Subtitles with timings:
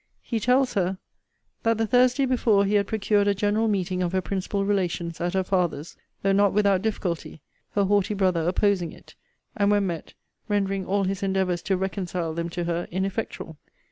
[0.23, 0.97] He tells her,
[1.61, 5.35] 'That the Thursday before he had procured a general meeting of her principal relations, at
[5.35, 7.39] her father's; though not without difficulty,
[7.73, 9.13] her haughty brother opposing it,
[9.55, 10.15] and, when met,
[10.49, 13.59] rendering all his endeavours to reconcile them to her ineffectual.